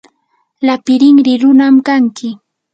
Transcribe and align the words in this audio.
lapi 0.67 0.93
rinri 1.01 1.33
runam 1.41 1.75
kanki. 1.85 2.29